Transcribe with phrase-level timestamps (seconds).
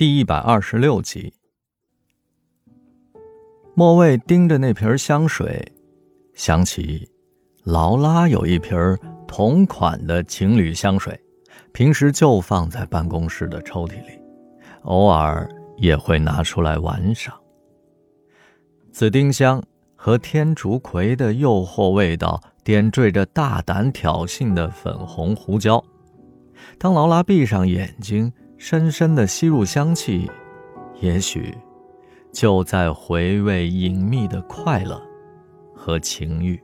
[0.00, 1.30] 第一百二十六集，
[3.74, 5.74] 莫卫盯着那瓶香水，
[6.32, 7.06] 想起
[7.64, 8.96] 劳拉有一瓶
[9.28, 11.20] 同款的情侣香水，
[11.74, 14.18] 平时就放在办公室的抽屉里，
[14.84, 17.38] 偶尔也会拿出来玩赏。
[18.90, 19.62] 紫丁香
[19.94, 25.84] 和天竺葵的诱惑味道点缀着大胆挑衅的粉红胡椒。
[26.78, 28.32] 当劳拉闭上眼睛。
[28.60, 30.30] 深深的吸入香气，
[31.00, 31.56] 也许
[32.30, 35.00] 就在回味隐秘的快乐
[35.74, 36.62] 和情欲。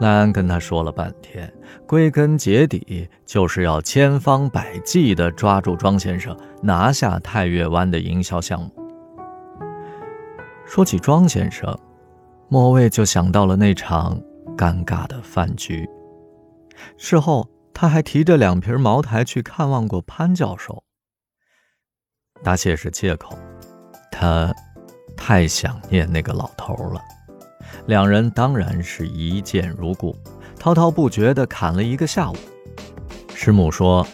[0.00, 1.50] 赖安跟他说了半天，
[1.86, 8.70] 归根结底就是要千方百计的抓住庄先生，拿下太月湾的营销项目。
[10.66, 11.72] 说起庄先生，
[12.48, 14.20] 莫卫就想到了那场
[14.56, 15.88] 尴尬的饭局。
[16.96, 17.48] 事后。
[17.80, 20.82] 他还提着两瓶茅台去看望过潘教授。
[22.42, 23.38] 答谢是借口，
[24.10, 24.52] 他
[25.16, 27.00] 太想念那个老头了。
[27.86, 30.12] 两人当然是一见如故，
[30.58, 32.36] 滔滔不绝地侃了一个下午。
[33.32, 34.04] 师母说，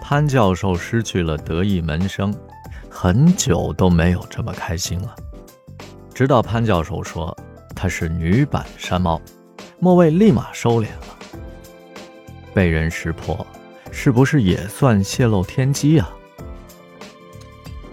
[0.00, 2.34] 潘教授失去了得意门生，
[2.90, 5.14] 很久都没有这么开心了。
[6.12, 7.36] 直到潘教授说
[7.76, 9.22] 他是女版山猫，
[9.78, 11.18] 莫卫立马收敛了。
[12.54, 13.46] 被人识破，
[13.90, 16.10] 是不是也算泄露天机啊？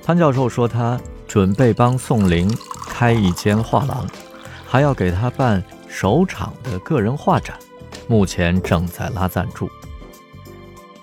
[0.04, 2.52] 潘教授说，他准备帮宋玲
[2.88, 4.08] 开一间画廊，
[4.66, 7.58] 还要给他办首场的个人画展，
[8.08, 9.70] 目前正在拉赞助。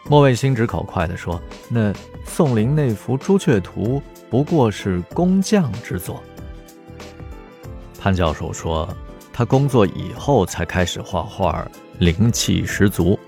[0.08, 1.92] 莫卫心直口快地说：“那
[2.24, 6.22] 宋玲那幅朱雀图不过是工匠之作。”
[7.98, 8.88] 潘教授说
[9.32, 11.66] ：“他工作以后才开始画画，
[11.98, 13.18] 灵气十足。”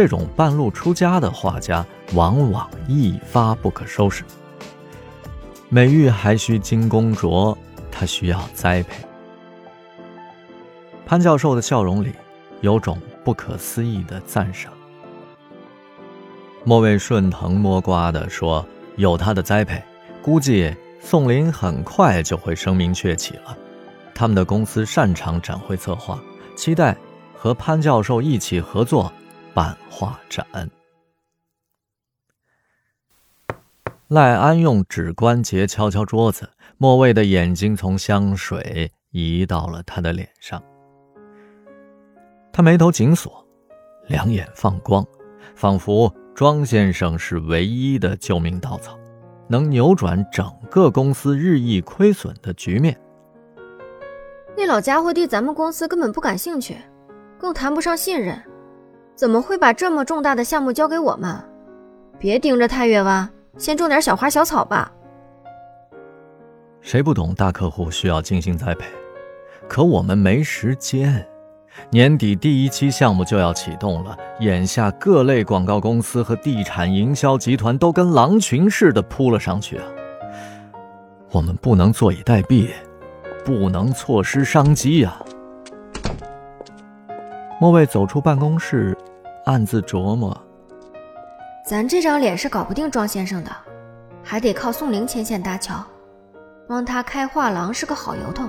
[0.00, 1.84] 这种半路出家的画家，
[2.14, 4.24] 往往一发不可收拾。
[5.68, 7.54] 美玉还需精工琢，
[7.92, 9.04] 他需要栽培。
[11.04, 12.14] 潘教授的笑容里
[12.62, 14.72] 有种不可思议的赞赏。
[16.64, 19.82] 莫卫顺藤摸瓜地说：“有他的栽培，
[20.22, 23.54] 估计宋林很快就会声名鹊起了。
[24.14, 26.18] 他们的公司擅长展会策划，
[26.56, 26.96] 期待
[27.36, 29.12] 和潘教授一起合作。”
[29.54, 30.46] 办画展，
[34.08, 40.62] 赖安用指关节敲敲桌子，莫卫的眼睛从香水移到了他的脸上。
[42.52, 43.46] 他眉头紧锁，
[44.08, 45.04] 两眼放光，
[45.54, 48.98] 仿佛庄先生是唯一的救命稻草，
[49.48, 53.00] 能扭转整个公司日益亏损的局面。
[54.56, 56.76] 那老家伙对咱们公司根本不感兴趣，
[57.38, 58.40] 更谈不上信任。
[59.20, 61.38] 怎么会把这么重大的项目交给我们？
[62.18, 64.90] 别盯着太月湾，先种点小花小草吧。
[66.80, 68.86] 谁不懂大客户需要精心栽培？
[69.68, 71.22] 可我们没时间。
[71.90, 79.84] 年底第一期项目就要启动了，眼下各类广告公司和地产营销集团都跟狼群似的扑了上去啊！
[81.30, 82.70] 我们不能坐以待毙，
[83.44, 85.14] 不能错失商机呀！
[87.60, 88.96] 莫卫走出办公室。
[89.50, 90.40] 暗自琢磨，
[91.66, 93.50] 咱这张脸是搞不定庄先生的，
[94.22, 95.84] 还得靠宋玲牵线搭桥，
[96.68, 98.48] 帮他开画廊是个好由头。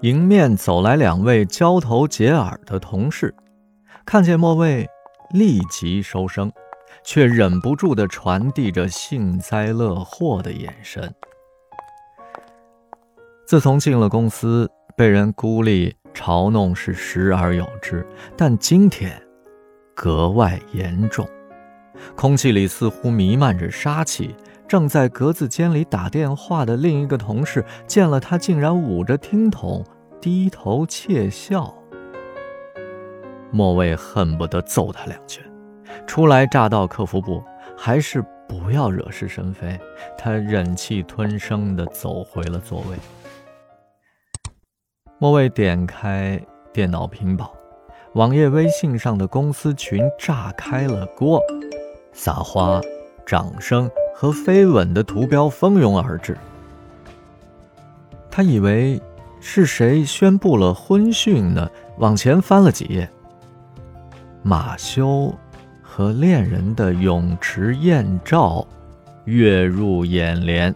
[0.00, 3.34] 迎面走来两位交头接耳的同事，
[4.06, 4.88] 看见莫蔚，
[5.34, 6.50] 立即收声，
[7.04, 11.14] 却忍不住的传递着幸灾乐祸的眼神。
[13.46, 15.94] 自从进了公司，被人孤立。
[16.14, 19.20] 嘲弄是时而有之，但今天
[19.94, 21.28] 格外严重。
[22.14, 24.34] 空气里似乎弥漫着杀气。
[24.66, 29.84] 正在格子间里打电话的另一个同事见了他，竟然捂着听筒
[30.22, 31.72] 低头窃笑。
[33.50, 35.44] 莫卫恨不得揍他两拳。
[36.06, 37.44] 初来乍到客服部，
[37.76, 39.78] 还是不要惹是生非。
[40.16, 42.96] 他忍气吞声地走回了座位。
[45.24, 46.38] 莫卫点开
[46.70, 47.50] 电脑屏保，
[48.12, 51.40] 网页微信上的公司群炸开了锅，
[52.12, 52.78] 撒花、
[53.24, 56.36] 掌声和飞吻的图标蜂拥而至。
[58.30, 59.00] 他以为
[59.40, 61.70] 是谁宣布了婚讯呢？
[61.96, 63.08] 往前翻了几页，
[64.42, 65.34] 马修
[65.80, 68.66] 和恋人的泳池艳照
[69.24, 70.74] 跃入眼帘，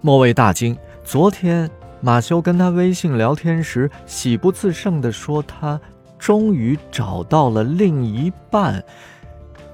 [0.00, 0.74] 莫卫大惊。
[1.04, 1.70] 昨天。
[2.00, 5.80] 马修跟他微信聊天时，喜不自胜地说：“他
[6.18, 8.82] 终于找到了另一半。”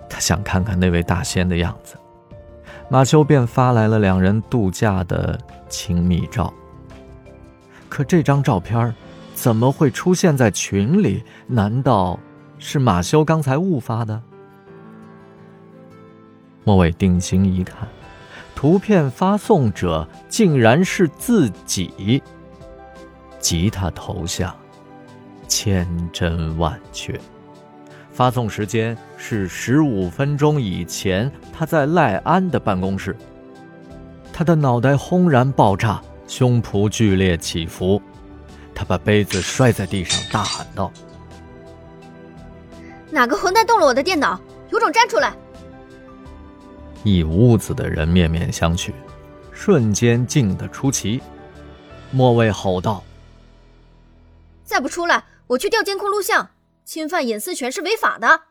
[0.09, 1.97] 他想看看那位大仙的样子，
[2.89, 5.39] 马修便发来了两人度假的
[5.69, 6.53] 亲密照。
[7.89, 8.95] 可这张照片
[9.35, 11.23] 怎么会出现在群里？
[11.47, 12.19] 难道
[12.59, 14.23] 是马修刚才误发的？
[16.65, 17.89] 莫伟定睛一看，
[18.63, 22.23] 图片发送者竟然是自己。
[23.41, 24.57] 吉他头像，
[25.49, 27.21] 千真万确。
[28.13, 33.17] 发送时间是十五分钟以前，他在赖安的办公室。
[34.33, 38.01] 他的脑袋轰然爆炸，胸脯剧烈起伏，
[38.73, 40.89] 他把杯子摔在地上，大喊道
[43.11, 44.41] ：“哪个混蛋动了我的电脑？
[44.71, 45.35] 有种站出来！”
[47.05, 48.93] 一屋子的人面面相觑，
[49.53, 51.21] 瞬间静得出奇。
[52.11, 53.03] 莫卫吼道
[54.65, 56.51] ：“再不出来，我去调监控录像！
[56.85, 58.43] 侵犯隐私权是违法的。”